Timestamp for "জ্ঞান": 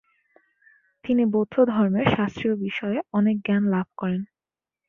3.45-3.63